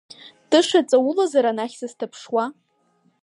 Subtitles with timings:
[0.49, 2.45] Тыша ҵаулазар анахь сызҭаԥшуа?